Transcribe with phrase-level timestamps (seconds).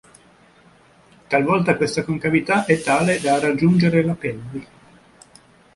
[1.27, 4.67] Talvolta questa concavità è tale da raggiungere la pelvi.